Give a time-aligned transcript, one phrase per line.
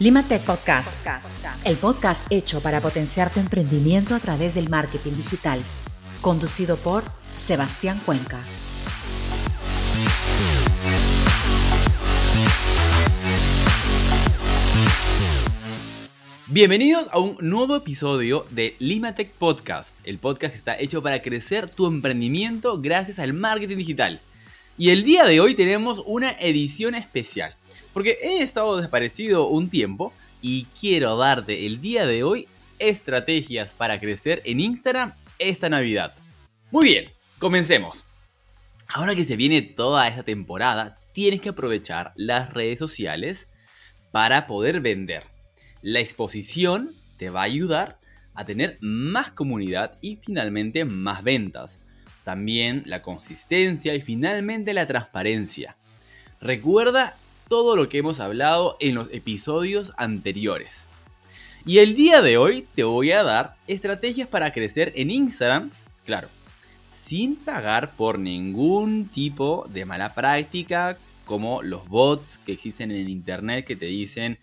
[0.00, 1.06] Limatech Podcast,
[1.66, 5.60] el podcast hecho para potenciar tu emprendimiento a través del marketing digital,
[6.22, 7.04] conducido por
[7.36, 8.40] Sebastián Cuenca.
[16.46, 21.68] Bienvenidos a un nuevo episodio de Limatech Podcast, el podcast que está hecho para crecer
[21.68, 24.20] tu emprendimiento gracias al marketing digital.
[24.78, 27.54] Y el día de hoy tenemos una edición especial.
[27.92, 30.12] Porque he estado desaparecido un tiempo
[30.42, 32.48] y quiero darte el día de hoy
[32.78, 36.14] estrategias para crecer en Instagram esta Navidad.
[36.70, 38.04] Muy bien, comencemos.
[38.86, 43.48] Ahora que se viene toda esta temporada, tienes que aprovechar las redes sociales
[44.10, 45.24] para poder vender.
[45.82, 47.98] La exposición te va a ayudar
[48.34, 51.78] a tener más comunidad y finalmente más ventas.
[52.24, 55.76] También la consistencia y finalmente la transparencia.
[56.40, 57.16] Recuerda
[57.50, 60.84] todo lo que hemos hablado en los episodios anteriores.
[61.66, 65.72] Y el día de hoy te voy a dar estrategias para crecer en Instagram,
[66.06, 66.28] claro,
[66.92, 73.66] sin pagar por ningún tipo de mala práctica, como los bots que existen en internet
[73.66, 74.38] que te dicen,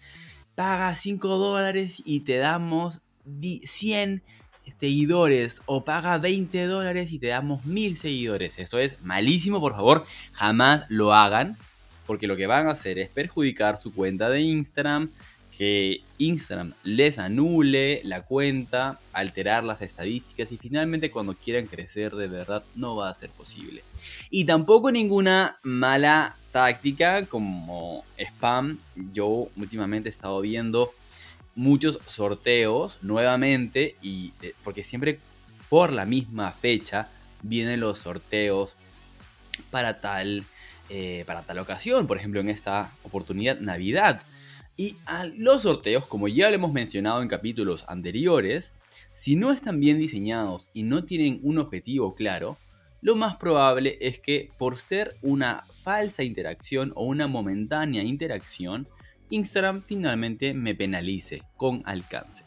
[0.55, 2.99] paga 5 dólares y te damos
[3.39, 4.21] 100
[4.81, 8.59] seguidores o paga 20 dólares y te damos 1000 seguidores.
[8.59, 11.57] Esto es malísimo, por favor, jamás lo hagan
[12.07, 15.11] porque lo que van a hacer es perjudicar su cuenta de Instagram,
[15.57, 22.27] que Instagram les anule la cuenta, alterar las estadísticas y finalmente cuando quieran crecer de
[22.27, 23.83] verdad no va a ser posible.
[24.29, 28.79] Y tampoco ninguna mala táctica como spam.
[29.13, 30.93] Yo últimamente he estado viendo
[31.55, 35.19] muchos sorteos nuevamente y eh, porque siempre
[35.69, 37.09] por la misma fecha
[37.41, 38.75] vienen los sorteos
[39.71, 40.45] para tal
[40.89, 44.21] eh, para tal ocasión, por ejemplo en esta oportunidad Navidad.
[44.75, 48.73] Y a los sorteos, como ya lo hemos mencionado en capítulos anteriores,
[49.15, 52.57] si no están bien diseñados y no tienen un objetivo claro,
[53.01, 58.87] lo más probable es que por ser una falsa interacción o una momentánea interacción,
[59.29, 62.43] Instagram finalmente me penalice con alcance.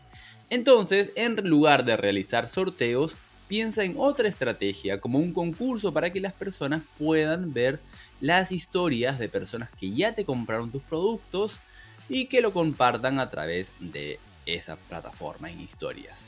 [0.49, 3.15] Entonces, en lugar de realizar sorteos,
[3.51, 7.81] piensa en otra estrategia como un concurso para que las personas puedan ver
[8.21, 11.57] las historias de personas que ya te compraron tus productos
[12.09, 16.27] y que lo compartan a través de esa plataforma en historias.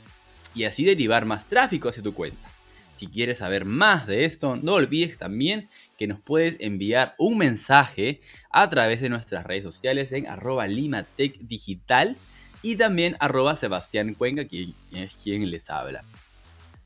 [0.53, 2.49] Y así derivar más tráfico hacia tu cuenta.
[2.97, 8.19] Si quieres saber más de esto, no olvides también que nos puedes enviar un mensaje
[8.51, 12.17] a través de nuestras redes sociales en arroba limatecdigital
[12.61, 16.03] y también arroba Sebastián Cuenca, quien es quien les habla.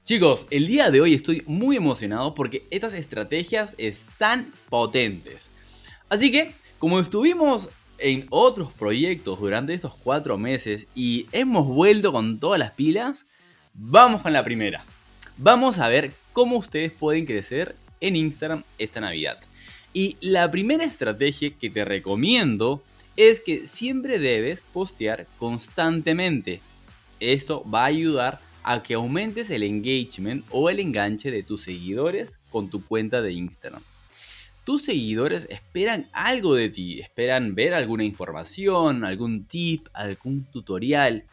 [0.08, 5.50] Chicos, el día de hoy estoy muy emocionado porque estas estrategias están potentes.
[6.08, 12.40] Así que, como estuvimos en otros proyectos durante estos cuatro meses y hemos vuelto con
[12.40, 13.26] todas las pilas,
[13.74, 14.86] vamos con la primera.
[15.36, 19.38] Vamos a ver cómo ustedes pueden crecer en Instagram esta Navidad.
[19.92, 22.82] Y la primera estrategia que te recomiendo
[23.18, 26.62] es que siempre debes postear constantemente.
[27.20, 32.38] Esto va a ayudar a que aumentes el engagement o el enganche de tus seguidores
[32.52, 33.82] con tu cuenta de Instagram.
[34.66, 41.24] Tus seguidores esperan algo de ti, esperan ver alguna información, algún tip, algún tutorial.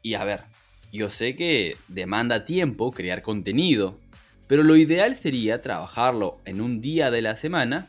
[0.00, 0.44] Y a ver,
[0.90, 3.98] yo sé que demanda tiempo crear contenido,
[4.46, 7.88] pero lo ideal sería trabajarlo en un día de la semana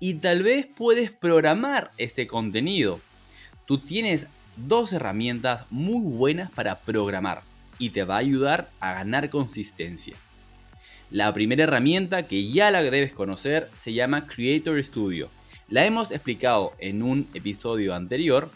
[0.00, 2.98] y tal vez puedes programar este contenido.
[3.66, 4.26] Tú tienes
[4.56, 10.16] dos herramientas muy buenas para programar y te va a ayudar a ganar consistencia.
[11.10, 15.28] La primera herramienta que ya la debes conocer se llama Creator Studio.
[15.68, 18.50] La hemos explicado en un episodio anterior.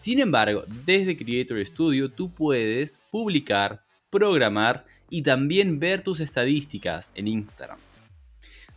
[0.00, 7.28] Sin embargo, desde Creator Studio tú puedes publicar, programar y también ver tus estadísticas en
[7.28, 7.78] Instagram.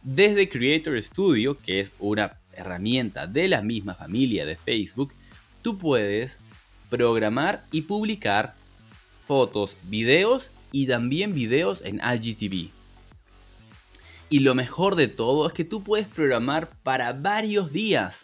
[0.04, 5.14] Desde Creator Studio, que es una herramienta de la misma familia de Facebook,
[5.62, 6.40] tú puedes
[6.90, 8.54] programar y publicar
[9.26, 12.70] fotos, videos y también videos en IGTV.
[14.30, 18.22] Y lo mejor de todo es que tú puedes programar para varios días.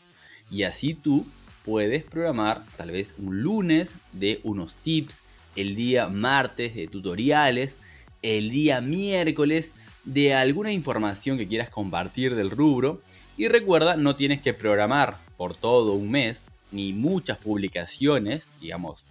[0.50, 1.26] Y así tú
[1.64, 5.20] puedes programar tal vez un lunes de unos tips,
[5.56, 7.76] el día martes de tutoriales,
[8.24, 9.70] el día miércoles
[10.04, 13.02] de alguna información que quieras compartir del rubro.
[13.38, 16.42] Y recuerda, no tienes que programar por todo un mes
[16.72, 19.04] ni muchas publicaciones, digamos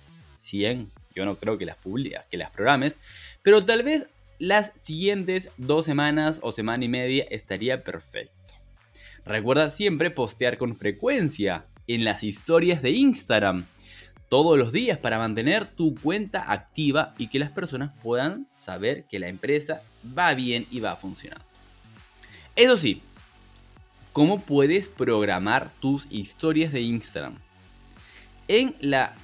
[0.48, 3.00] 100 yo no creo que las publicas, que las programes,
[3.42, 4.06] pero tal vez
[4.38, 8.32] las siguientes dos semanas o semana y media estaría perfecto.
[9.24, 13.66] Recuerda siempre postear con frecuencia en las historias de Instagram.
[14.28, 19.18] todos los días para mantener tu cuenta activa y que las personas puedan saber que
[19.18, 19.80] la empresa
[20.16, 21.46] va bien y va funcionando.
[22.54, 23.00] Eso sí,
[24.12, 27.38] ¿cómo puedes programar tus historias de Instagram?
[28.48, 29.14] En la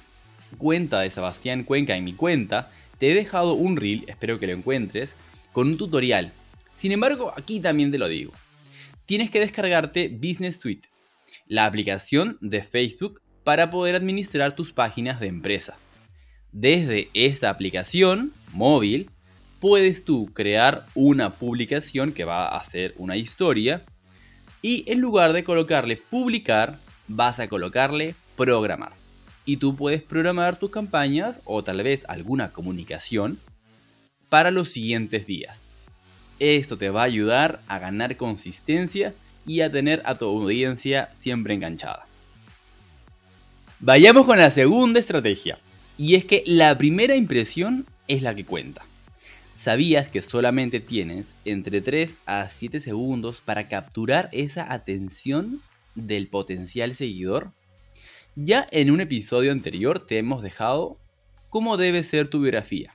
[0.57, 4.53] cuenta de Sebastián Cuenca, en mi cuenta, te he dejado un reel, espero que lo
[4.53, 5.15] encuentres,
[5.51, 6.31] con un tutorial.
[6.77, 8.33] Sin embargo, aquí también te lo digo.
[9.05, 10.89] Tienes que descargarte Business Suite,
[11.47, 15.77] la aplicación de Facebook para poder administrar tus páginas de empresa.
[16.51, 19.09] Desde esta aplicación móvil,
[19.59, 23.83] puedes tú crear una publicación que va a ser una historia
[24.61, 28.93] y en lugar de colocarle publicar, vas a colocarle programar.
[29.45, 33.39] Y tú puedes programar tus campañas o tal vez alguna comunicación
[34.29, 35.61] para los siguientes días.
[36.39, 39.13] Esto te va a ayudar a ganar consistencia
[39.45, 42.07] y a tener a tu audiencia siempre enganchada.
[43.79, 45.59] Vayamos con la segunda estrategia.
[45.97, 48.83] Y es que la primera impresión es la que cuenta.
[49.59, 55.61] ¿Sabías que solamente tienes entre 3 a 7 segundos para capturar esa atención
[55.95, 57.51] del potencial seguidor?
[58.37, 60.97] Ya en un episodio anterior te hemos dejado
[61.49, 62.93] cómo debe ser tu biografía.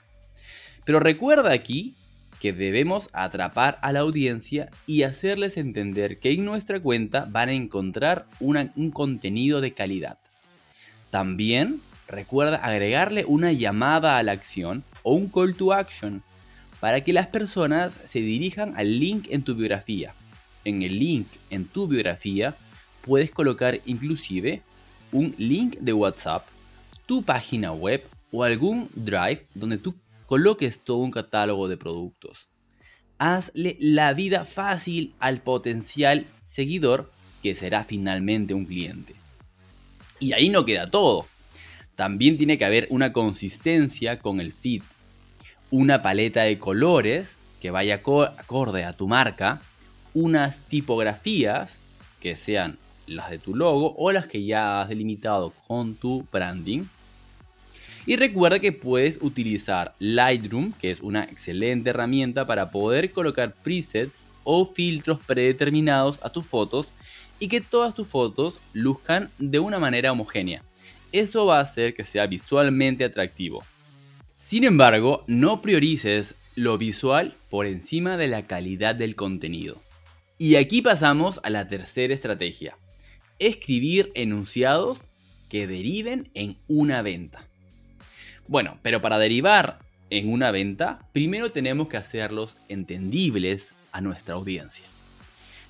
[0.84, 1.94] Pero recuerda aquí
[2.40, 7.54] que debemos atrapar a la audiencia y hacerles entender que en nuestra cuenta van a
[7.54, 10.18] encontrar un contenido de calidad.
[11.08, 16.22] También recuerda agregarle una llamada a la acción o un call to action
[16.80, 20.12] para que las personas se dirijan al link en tu biografía.
[20.66, 22.54] En el link en tu biografía
[23.06, 24.60] puedes colocar inclusive
[25.12, 26.46] un link de WhatsApp,
[27.06, 29.94] tu página web o algún drive donde tú
[30.26, 32.48] coloques todo un catálogo de productos.
[33.18, 37.10] Hazle la vida fácil al potencial seguidor
[37.42, 39.14] que será finalmente un cliente.
[40.18, 41.26] Y ahí no queda todo.
[41.96, 44.82] También tiene que haber una consistencia con el feed.
[45.70, 49.60] Una paleta de colores que vaya acorde a tu marca.
[50.14, 51.78] Unas tipografías
[52.20, 52.78] que sean
[53.10, 56.84] las de tu logo o las que ya has delimitado con tu branding.
[58.06, 64.24] Y recuerda que puedes utilizar Lightroom, que es una excelente herramienta para poder colocar presets
[64.44, 66.86] o filtros predeterminados a tus fotos
[67.38, 70.62] y que todas tus fotos luzcan de una manera homogénea.
[71.12, 73.62] Eso va a hacer que sea visualmente atractivo.
[74.38, 79.80] Sin embargo, no priorices lo visual por encima de la calidad del contenido.
[80.38, 82.76] Y aquí pasamos a la tercera estrategia.
[83.40, 85.00] Escribir enunciados
[85.48, 87.42] que deriven en una venta.
[88.46, 89.78] Bueno, pero para derivar
[90.10, 94.84] en una venta, primero tenemos que hacerlos entendibles a nuestra audiencia.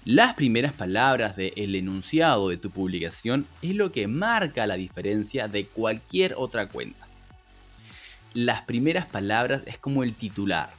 [0.04, 5.66] Las primeras palabras del enunciado de tu publicación es lo que marca la diferencia de
[5.66, 7.06] cualquier otra cuenta.
[8.34, 10.70] Las primeras palabras es como el titular.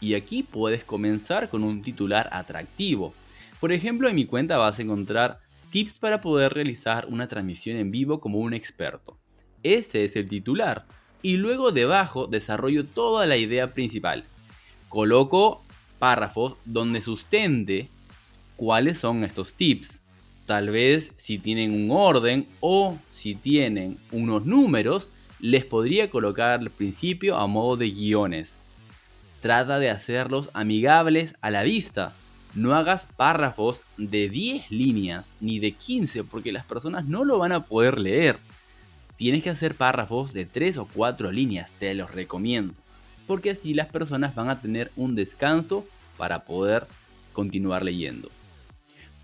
[0.00, 3.14] Y aquí puedes comenzar con un titular atractivo.
[3.60, 5.41] Por ejemplo, en mi cuenta vas a encontrar
[5.72, 9.18] tips para poder realizar una transmisión en vivo como un experto.
[9.62, 10.86] Ese es el titular.
[11.22, 14.22] Y luego debajo desarrollo toda la idea principal.
[14.88, 15.64] Coloco
[15.98, 17.88] párrafos donde sustente
[18.56, 20.02] cuáles son estos tips.
[20.46, 25.08] Tal vez si tienen un orden o si tienen unos números,
[25.40, 28.58] les podría colocar al principio a modo de guiones.
[29.40, 32.12] Trata de hacerlos amigables a la vista.
[32.54, 37.52] No hagas párrafos de 10 líneas ni de 15 porque las personas no lo van
[37.52, 38.38] a poder leer.
[39.16, 42.74] Tienes que hacer párrafos de 3 o 4 líneas, te los recomiendo.
[43.26, 45.86] Porque así las personas van a tener un descanso
[46.18, 46.86] para poder
[47.32, 48.30] continuar leyendo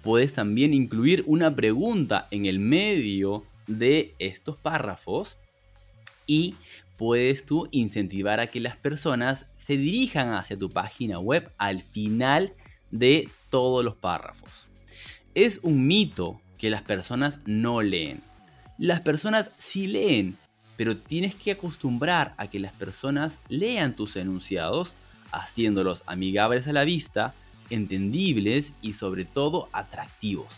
[0.02, 5.36] puedes también incluir una pregunta en el medio de estos párrafos
[6.26, 6.54] y
[6.96, 12.54] puedes tú incentivar a que las personas se dirijan hacia tu página web al final
[12.90, 14.66] de todos los párrafos.
[15.34, 18.22] Es un mito que las personas no leen.
[18.78, 20.36] Las personas sí leen,
[20.76, 24.94] pero tienes que acostumbrar a que las personas lean tus enunciados,
[25.32, 27.34] haciéndolos amigables a la vista,
[27.70, 30.52] entendibles y sobre todo atractivos.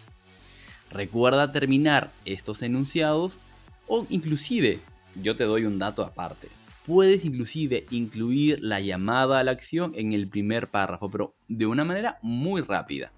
[0.91, 3.39] Recuerda terminar estos enunciados
[3.87, 4.81] o inclusive,
[5.23, 6.49] yo te doy un dato aparte,
[6.91, 11.85] puedes inclusive incluir la llamada a la acción en el primer párrafo, pero de una
[11.85, 13.13] manera muy rápida.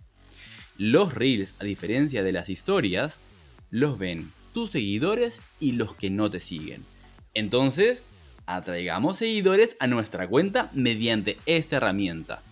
[0.76, 3.20] Los reels, a diferencia de las historias,
[3.70, 6.82] los ven tus seguidores y los que no te siguen.
[7.34, 8.04] Entonces,
[8.46, 12.42] atraigamos seguidores a nuestra cuenta mediante esta herramienta.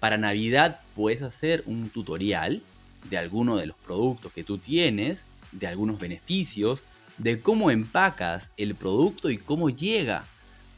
[0.00, 2.62] Para Navidad puedes hacer un tutorial
[3.10, 6.82] de alguno de los productos que tú tienes, de algunos beneficios,
[7.16, 10.24] de cómo empacas el producto y cómo llega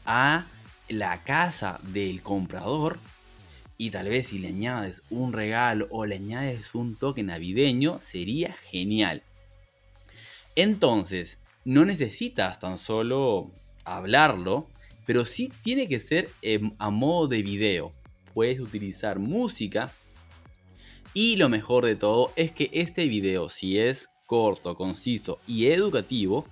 [0.05, 0.45] a
[0.89, 2.97] la casa del comprador.
[3.77, 8.53] Y tal vez si le añades un regalo o le añades un toque navideño, sería
[8.53, 9.23] genial.
[10.55, 13.51] Entonces, no necesitas tan solo
[13.85, 14.67] hablarlo,
[15.05, 16.29] pero sí tiene que ser
[16.77, 17.91] a modo de video.
[18.33, 19.91] Puedes utilizar música
[21.13, 26.45] y lo mejor de todo es que este video, si es corto, conciso y educativo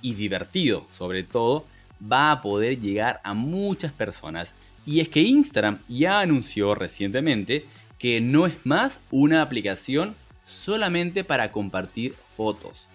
[0.00, 1.66] y divertido sobre todo,
[2.00, 4.54] va a poder llegar a muchas personas.
[4.86, 7.64] Y es que Instagram ya anunció recientemente
[7.98, 10.14] que no es más una aplicación
[10.46, 12.86] solamente para compartir fotos.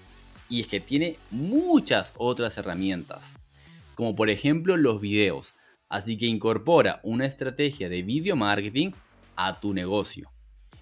[0.49, 3.35] Y es que tiene muchas otras herramientas
[3.95, 5.53] como por ejemplo los videos.
[5.89, 8.91] Así que incorpora una estrategia de video marketing
[9.35, 10.31] a tu negocio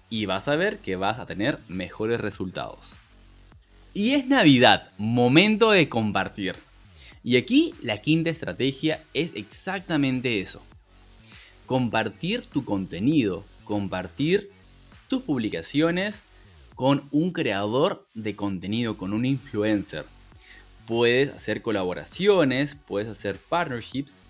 [0.08, 2.78] y vas a ver que vas a tener mejores resultados.
[3.92, 6.54] Y es Navidad, momento de compartir.
[7.22, 10.62] Y aquí la quinta estrategia es exactamente eso.
[11.66, 14.50] Compartir tu contenido, compartir
[15.08, 16.22] tus publicaciones
[16.74, 20.04] con un creador de contenido, con un influencer
[20.90, 24.20] puedes hacer colaboraciones, puedes hacer partnerships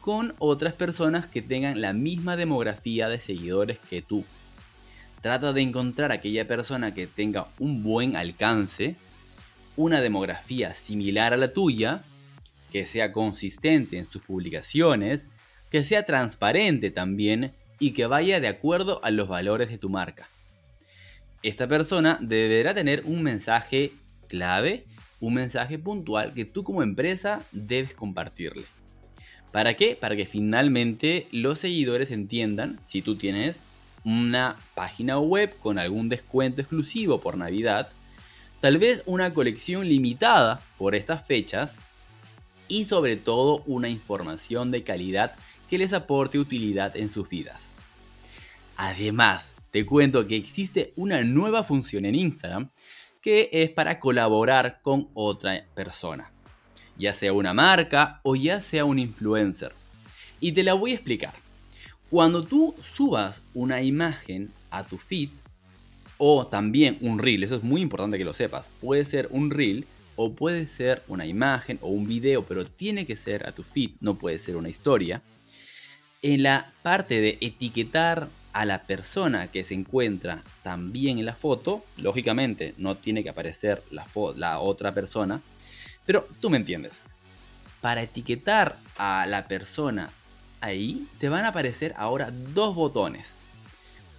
[0.00, 4.24] con otras personas que tengan la misma demografía de seguidores que tú.
[5.20, 8.96] Trata de encontrar aquella persona que tenga un buen alcance,
[9.76, 12.00] una demografía similar a la tuya,
[12.72, 15.28] que sea consistente en sus publicaciones,
[15.70, 20.26] que sea transparente también y que vaya de acuerdo a los valores de tu marca.
[21.42, 23.92] Esta persona deberá tener un mensaje
[24.28, 24.86] clave
[25.20, 28.64] un mensaje puntual que tú como empresa debes compartirle.
[29.52, 29.96] ¿Para qué?
[29.96, 33.58] Para que finalmente los seguidores entiendan si tú tienes
[34.04, 37.88] una página web con algún descuento exclusivo por Navidad,
[38.60, 41.76] tal vez una colección limitada por estas fechas
[42.68, 45.34] y sobre todo una información de calidad
[45.68, 47.60] que les aporte utilidad en sus vidas.
[48.76, 52.70] Además, te cuento que existe una nueva función en Instagram
[53.26, 56.30] que es para colaborar con otra persona,
[56.96, 59.72] ya sea una marca o ya sea un influencer.
[60.38, 61.34] Y te la voy a explicar.
[62.08, 65.30] Cuando tú subas una imagen a tu feed
[66.18, 69.86] o también un reel, eso es muy importante que lo sepas, puede ser un reel
[70.14, 73.90] o puede ser una imagen o un video, pero tiene que ser a tu feed,
[73.98, 75.20] no puede ser una historia.
[76.22, 81.84] En la parte de etiquetar a la persona que se encuentra también en la foto,
[81.98, 85.42] lógicamente no tiene que aparecer la, otra persona,
[86.06, 86.94] pero tú me entiendes.
[87.82, 90.08] Para etiquetar a la persona
[90.62, 93.34] ahí, te van a aparecer ahora dos botones.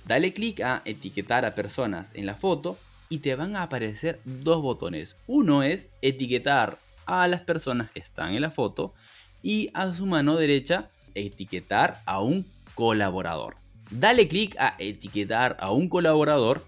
[0.06, 2.78] Dale clic a etiquetar a personas en la foto
[3.10, 5.16] y te van a aparecer dos botones.
[5.26, 6.78] Uno es etiquetar
[7.08, 8.94] a las personas que están en la foto
[9.42, 13.56] y a su mano derecha etiquetar a un colaborador
[13.90, 16.66] dale clic a etiquetar a un colaborador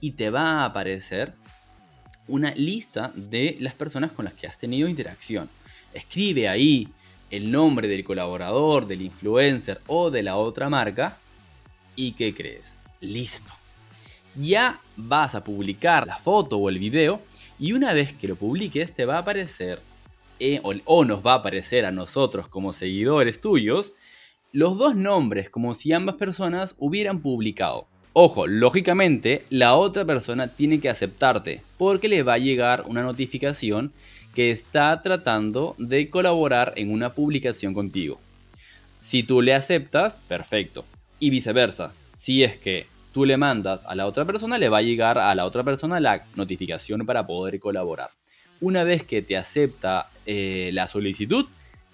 [0.00, 1.34] y te va a aparecer
[2.28, 5.48] una lista de las personas con las que has tenido interacción.
[5.94, 6.88] Escribe ahí
[7.30, 11.18] el nombre del colaborador, del influencer o de la otra marca.
[11.94, 12.72] ¿Y qué crees?
[13.00, 13.52] Listo.
[14.34, 17.20] ya vas a publicar la foto o el video
[17.58, 19.80] y una vez que lo publiques te va a aparecer
[20.38, 23.92] eh, o, nos va a aparecer a nosotros como seguidores tuyos
[24.56, 27.88] los dos nombres como si ambas personas hubieran publicado.
[28.14, 33.92] Ojo, lógicamente la otra persona tiene que aceptarte porque le va a llegar una notificación
[34.34, 38.18] que está tratando de colaborar en una publicación contigo.
[39.02, 40.86] Si tú le aceptas, perfecto.
[41.20, 44.82] Y viceversa, si es que tú le mandas a la otra persona, le va a
[44.82, 48.08] llegar a la otra persona la notificación para poder colaborar.
[48.62, 51.44] Una vez que te acepta eh, la solicitud,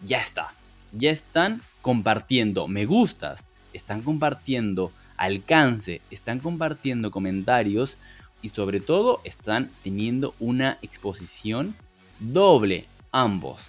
[0.07, 0.55] ya está.
[0.93, 7.97] Ya están compartiendo me gustas, están compartiendo alcance, están compartiendo comentarios
[8.41, 11.75] y sobre todo están teniendo una exposición
[12.19, 13.67] doble ambos.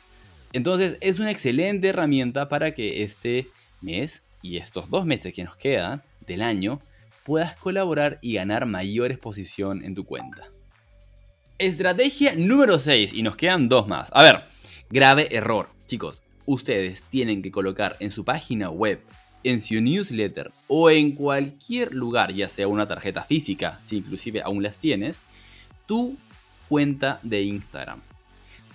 [0.53, 3.49] Entonces es una excelente herramienta para que este
[3.81, 6.79] mes y estos dos meses que nos quedan del año
[7.23, 10.47] puedas colaborar y ganar mayor exposición en tu cuenta.
[11.59, 14.09] Estrategia número 6 y nos quedan dos más.
[14.11, 14.43] A ver,
[14.89, 15.69] grave error.
[15.85, 19.01] Chicos, ustedes tienen que colocar en su página web,
[19.43, 24.63] en su newsletter o en cualquier lugar, ya sea una tarjeta física, si inclusive aún
[24.63, 25.19] las tienes,
[25.85, 26.15] tu
[26.69, 28.01] cuenta de Instagram.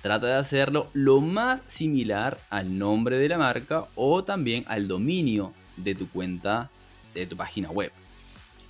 [0.02, 5.52] Trata de hacerlo lo más similar al nombre de la marca o también al dominio
[5.76, 6.70] de tu cuenta
[7.14, 7.90] de tu página web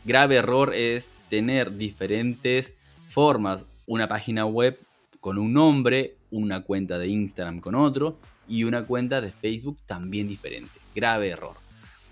[0.08, 2.72] grave error es tener diferentes
[3.10, 4.78] formas, una página web
[5.20, 10.28] con un nombre, una cuenta de Instagram con otro y una cuenta de Facebook también
[10.28, 10.80] diferente.
[10.94, 11.56] Grave error.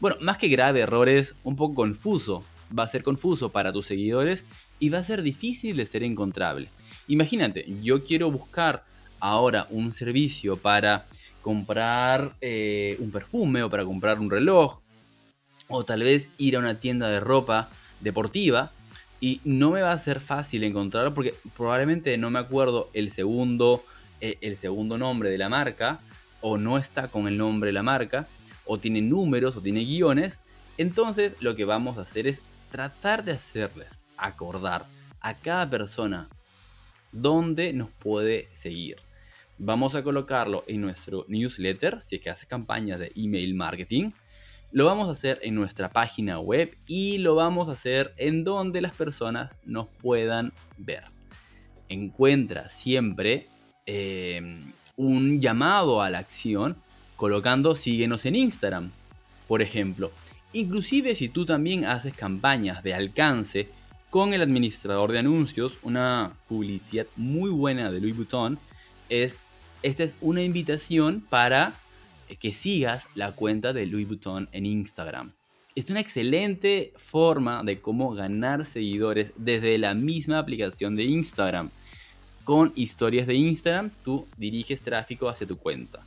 [0.00, 2.44] Bueno, más que grave error es un poco confuso.
[2.76, 4.44] Va a ser confuso para tus seguidores
[4.78, 6.68] y va a ser difícil de ser encontrable.
[7.08, 8.84] Imagínate, yo quiero buscar
[9.20, 11.06] ahora un servicio para
[11.40, 14.80] comprar eh, un perfume o para comprar un reloj
[15.68, 18.72] o tal vez ir a una tienda de ropa deportiva
[19.20, 23.84] y no me va a ser fácil encontrarlo porque probablemente no me acuerdo el segundo,
[24.20, 26.00] eh, el segundo nombre de la marca
[26.48, 28.28] o no está con el nombre de la marca
[28.66, 30.38] o tiene números o tiene guiones.
[30.78, 34.84] Entonces lo que vamos a hacer es tratar de hacerles acordar
[35.20, 36.28] a cada persona
[37.10, 38.98] dónde nos puede seguir.
[39.58, 44.12] Vamos a colocarlo en nuestro newsletter si es que hace campañas de email marketing
[44.70, 48.80] lo vamos a hacer en nuestra página web y lo vamos a hacer en donde
[48.80, 51.02] las personas nos puedan ver.
[51.88, 53.48] Encuentra siempre
[53.84, 54.60] eh,
[54.96, 56.76] un llamado a la acción
[57.16, 58.90] colocando síguenos en Instagram,
[59.48, 60.10] por ejemplo.
[60.52, 63.68] Inclusive si tú también haces campañas de alcance
[64.10, 68.58] con el administrador de anuncios, una publicidad muy buena de Louis Vuitton,
[69.08, 69.36] es,
[69.82, 71.74] esta es una invitación para
[72.40, 75.32] que sigas la cuenta de Louis Vuitton en Instagram.
[75.74, 81.70] Es una excelente forma de cómo ganar seguidores desde la misma aplicación de Instagram.
[82.46, 86.06] Con historias de Instagram, tú diriges tráfico hacia tu cuenta.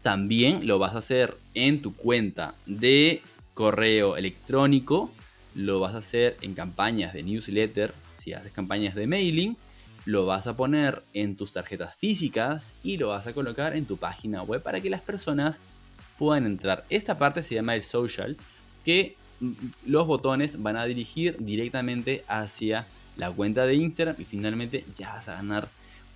[0.00, 3.20] También lo vas a hacer en tu cuenta de
[3.52, 5.10] correo electrónico,
[5.54, 7.92] lo vas a hacer en campañas de newsletter,
[8.24, 9.58] si haces campañas de mailing,
[10.06, 13.98] lo vas a poner en tus tarjetas físicas y lo vas a colocar en tu
[13.98, 15.60] página web para que las personas
[16.18, 16.86] puedan entrar.
[16.88, 18.38] Esta parte se llama el social,
[18.86, 19.52] que mm,
[19.84, 22.86] los botones van a dirigir directamente hacia
[23.16, 25.68] la cuenta de Instagram y finalmente ya vas a ganar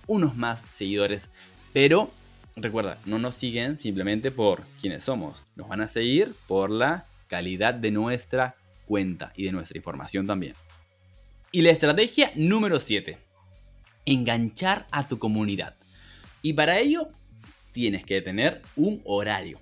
[0.07, 1.29] unos más seguidores.
[1.73, 2.11] Pero
[2.55, 7.73] recuerda, no nos siguen simplemente por quienes somos, nos van a seguir por la calidad
[7.73, 8.55] de nuestra
[8.85, 10.53] cuenta y de nuestra información también.
[11.51, 13.17] Y la estrategia número 7
[14.07, 15.75] enganchar a tu comunidad.
[16.41, 17.09] Y para ello
[17.73, 19.59] tienes que tener un horario.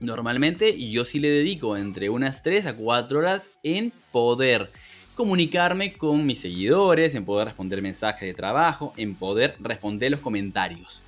[0.00, 4.70] Normalmente yo sí le dedico entre unas 3 a 4 horas en poder
[5.18, 11.02] comunicarme con mis seguidores, en poder responder mensajes de trabajo, en poder responder los comentarios.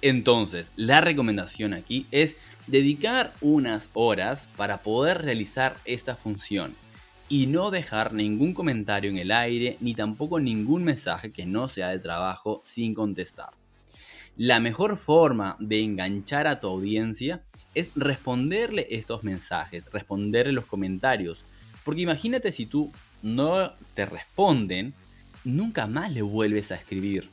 [0.00, 2.36] Entonces, la recomendación aquí es
[2.68, 6.72] dedicar unas horas para poder realizar esta función
[7.28, 11.88] y no dejar ningún comentario en el aire ni tampoco ningún mensaje que no sea
[11.88, 13.50] de trabajo sin contestar.
[14.36, 17.42] La mejor forma de enganchar a tu audiencia
[17.74, 21.42] es responderle estos mensajes, responderle los comentarios.
[21.84, 22.92] Porque imagínate si tú
[23.22, 24.94] no te responden,
[25.44, 27.30] nunca más le vuelves a escribir.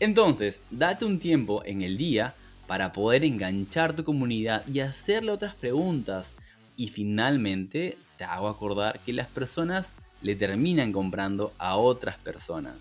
[0.00, 2.34] Entonces, date un tiempo en el día
[2.66, 6.32] para poder enganchar tu comunidad y hacerle otras preguntas.
[6.76, 12.76] Y finalmente hago acordar que las personas le terminan comprando a otras personas.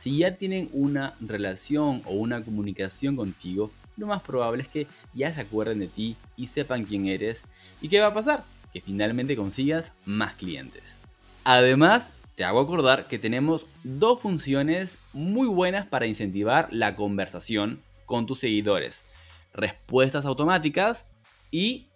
[0.00, 5.32] Si ya tienen una relación o una comunicación contigo, lo más probable es que ya
[5.34, 7.42] se acuerden de ti y sepan quién eres.
[7.80, 8.44] ¿Y qué va a pasar?
[8.72, 10.97] Que finalmente consigas más clientes.
[11.50, 18.26] Además, te hago acordar que tenemos dos funciones muy buenas para incentivar la conversación con
[18.26, 19.02] tus seguidores.
[19.54, 21.06] Respuestas automáticas
[21.50, 21.86] y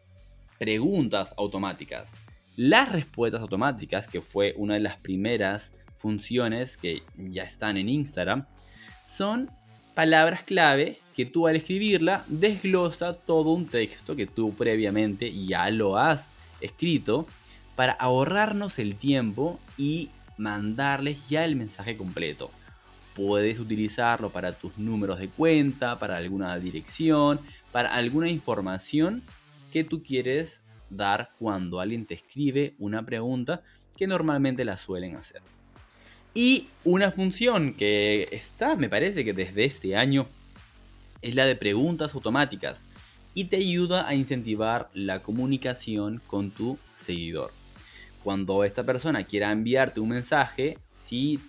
[0.58, 2.14] preguntas automáticas.
[2.56, 8.46] Las respuestas automáticas, que fue una de las primeras funciones que ya están en Instagram,
[9.04, 9.50] son
[9.94, 15.98] palabras clave que tú al escribirla desglosa todo un texto que tú previamente ya lo
[15.98, 16.30] has
[16.62, 17.26] escrito
[17.76, 22.50] para ahorrarnos el tiempo y mandarles ya el mensaje completo.
[23.14, 29.22] Puedes utilizarlo para tus números de cuenta, para alguna dirección, para alguna información
[29.72, 33.62] que tú quieres dar cuando alguien te escribe una pregunta
[33.96, 35.42] que normalmente la suelen hacer.
[36.35, 40.26] Y una función que está, me parece que desde este año,
[41.20, 42.80] es la de preguntas automáticas
[43.35, 47.52] y te ayuda a incentivar la comunicación con tu seguidor.
[48.22, 51.40] Cuando esta persona quiera enviarte un mensaje, si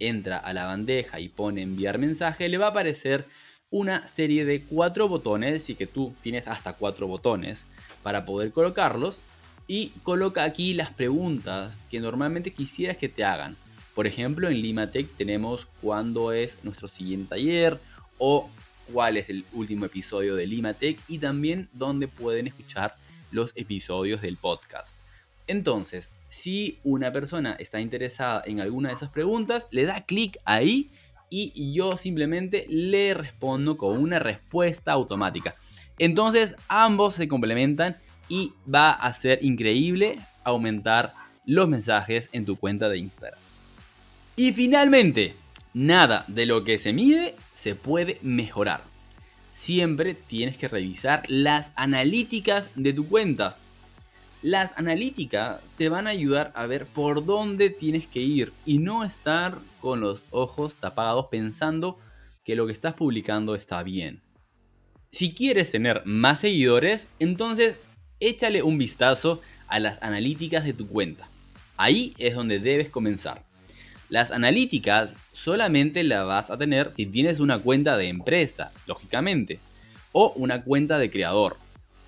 [0.00, 3.26] entra a la bandeja y pone enviar mensaje, le va a aparecer
[3.70, 7.66] una serie de cuatro botones y que tú tienes hasta cuatro botones
[8.02, 9.18] para poder colocarlos
[9.66, 13.56] y coloca aquí las preguntas que normalmente quisieras que te hagan.
[13.94, 17.80] Por ejemplo, en Limatech tenemos cuándo es nuestro siguiente taller
[18.18, 18.48] o
[18.92, 22.96] cuál es el último episodio de Limatech y también dónde pueden escuchar
[23.30, 25.03] los episodios del podcast.
[25.46, 30.90] Entonces, si una persona está interesada en alguna de esas preguntas, le da clic ahí
[31.30, 35.56] y yo simplemente le respondo con una respuesta automática.
[35.98, 37.96] Entonces ambos se complementan
[38.28, 43.38] y va a ser increíble aumentar los mensajes en tu cuenta de Instagram.
[44.36, 45.34] Y finalmente,
[45.72, 48.82] nada de lo que se mide se puede mejorar.
[49.52, 53.56] Siempre tienes que revisar las analíticas de tu cuenta.
[54.44, 59.02] Las analíticas te van a ayudar a ver por dónde tienes que ir y no
[59.02, 61.98] estar con los ojos tapados pensando
[62.44, 64.20] que lo que estás publicando está bien.
[65.10, 67.76] Si quieres tener más seguidores, entonces
[68.20, 71.26] échale un vistazo a las analíticas de tu cuenta.
[71.78, 73.46] Ahí es donde debes comenzar.
[74.10, 79.58] Las analíticas solamente las vas a tener si tienes una cuenta de empresa, lógicamente,
[80.12, 81.63] o una cuenta de creador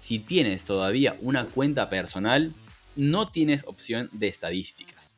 [0.07, 2.55] si tienes todavía una cuenta personal,
[2.95, 5.17] no tienes opción de estadísticas.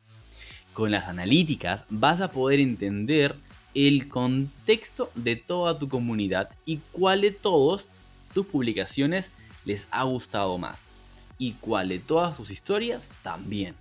[0.73, 3.35] Con las analíticas vas a poder entender
[3.75, 7.85] el contexto de toda tu comunidad y cuál de todos
[8.33, 9.29] tus publicaciones
[9.63, 10.79] les ha gustado más
[11.37, 13.75] y cuál de todas tus historias también.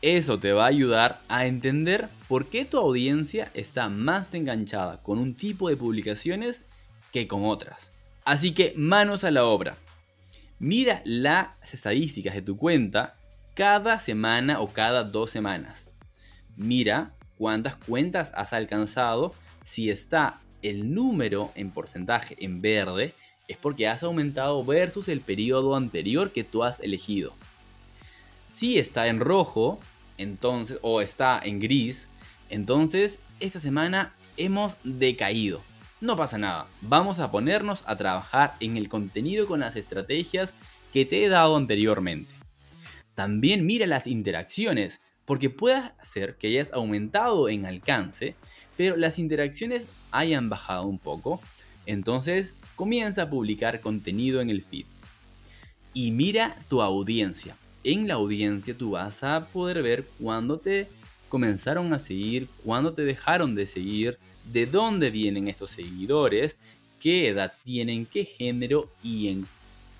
[0.00, 5.18] Eso te va a ayudar a entender por qué tu audiencia está más enganchada con
[5.18, 6.64] un tipo de publicaciones
[7.12, 7.92] que con otras.
[8.24, 9.76] Así que manos a la obra.
[10.60, 13.16] Mira las estadísticas de tu cuenta
[13.54, 15.90] cada semana o cada dos semanas.
[16.54, 19.32] Mira cuántas cuentas has alcanzado.
[19.64, 23.14] Si está el número en porcentaje en verde,
[23.48, 27.32] es porque has aumentado versus el periodo anterior que tú has elegido.
[28.54, 29.80] Si está en rojo,
[30.18, 32.06] entonces, o está en gris,
[32.50, 35.62] entonces esta semana hemos decaído.
[36.00, 40.54] No pasa nada, vamos a ponernos a trabajar en el contenido con las estrategias
[40.94, 42.34] que te he dado anteriormente.
[43.14, 48.34] También mira las interacciones, porque puede ser que hayas aumentado en alcance,
[48.78, 51.38] pero las interacciones hayan bajado un poco.
[51.84, 54.86] Entonces comienza a publicar contenido en el feed.
[55.92, 57.56] Y mira tu audiencia.
[57.84, 60.88] En la audiencia tú vas a poder ver cuándo te
[61.28, 64.18] comenzaron a seguir, cuándo te dejaron de seguir,
[64.52, 66.58] de dónde vienen estos seguidores,
[67.00, 69.46] qué edad tienen, qué género y en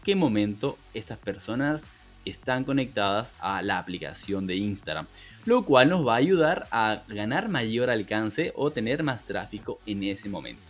[0.04, 1.82] qué momento estas personas
[2.24, 5.06] están conectadas a la aplicación de Instagram,
[5.46, 10.04] lo cual nos va a ayudar a ganar mayor alcance o tener más tráfico en
[10.04, 10.60] ese momento.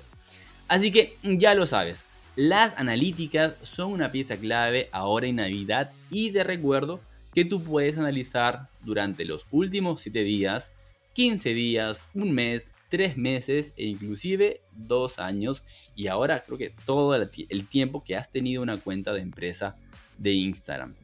[0.69, 2.05] Así que ya lo sabes,
[2.37, 7.01] las analíticas son una pieza clave ahora en Navidad y de recuerdo
[7.35, 10.73] que tú puedes analizar durante los últimos 7 días,
[11.15, 15.63] 15 días, un mes, tres meses e inclusive dos años
[15.97, 19.77] y ahora creo que todo el tiempo que has tenido una cuenta de empresa
[20.19, 20.95] de Instagram.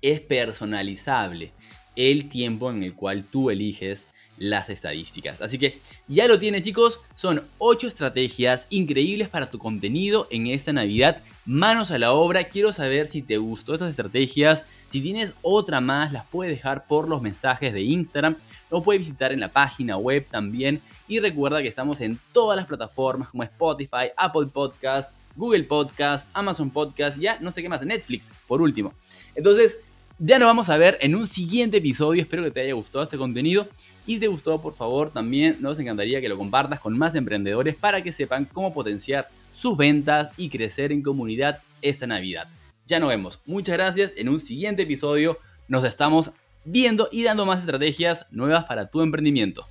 [0.00, 1.52] Es personalizable
[1.96, 4.06] el tiempo en el cual tú eliges
[4.38, 5.40] las estadísticas.
[5.40, 10.72] Así que ya lo tienes chicos, son 8 estrategias increíbles para tu contenido en esta
[10.72, 11.22] Navidad.
[11.44, 16.12] Manos a la obra, quiero saber si te gustó estas estrategias, si tienes otra más,
[16.12, 18.36] las puedes dejar por los mensajes de Instagram.
[18.70, 20.80] Lo puedes visitar en la página web también.
[21.06, 26.70] Y recuerda que estamos en todas las plataformas como Spotify, Apple Podcast, Google Podcast, Amazon
[26.70, 28.94] Podcast, ya no sé qué más, Netflix, por último.
[29.34, 29.78] Entonces,
[30.20, 32.20] Ya nos vamos a ver en un siguiente episodio.
[32.22, 33.68] Espero que te haya gustado este contenido.
[34.08, 38.02] Y te gustó, por favor, también nos encantaría que lo compartas con más emprendedores para
[38.02, 42.48] que sepan cómo potenciar sus ventas y crecer en comunidad esta Navidad.
[42.86, 43.38] Ya nos vemos.
[43.44, 44.12] Muchas gracias.
[44.16, 45.36] En un siguiente episodio
[45.68, 46.30] nos estamos
[46.64, 49.66] viendo y dando más estrategias nuevas para tu emprendimiento.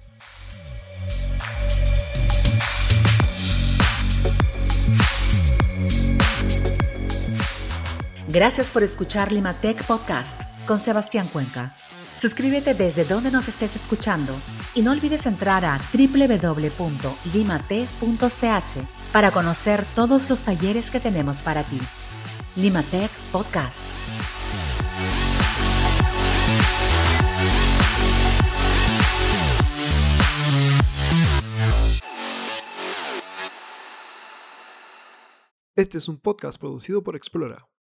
[8.28, 11.76] Gracias por escuchar Limatech Podcast con Sebastián Cuenca.
[12.20, 14.34] Suscríbete desde donde nos estés escuchando
[14.74, 17.18] y no olvides entrar a www.limate.ch
[19.14, 21.80] para conocer todos los talleres que tenemos para ti.
[22.56, 23.82] Limatech Podcast.
[35.76, 37.68] Este es un podcast producido por Explora.